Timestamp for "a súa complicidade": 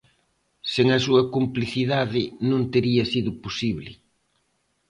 0.97-2.23